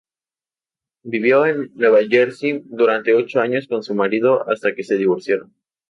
[1.03, 5.53] Vivió en New Jersey durante ocho años con su marido hasta que se divorciaron.